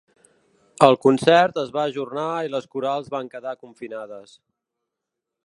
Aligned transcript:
El 0.85 0.95
concert 1.03 1.59
es 1.63 1.69
va 1.75 1.83
ajornar 1.91 2.23
i 2.47 2.49
les 2.55 2.67
corals 2.77 3.13
van 3.17 3.31
quedar 3.35 3.55
confinades. 3.67 4.35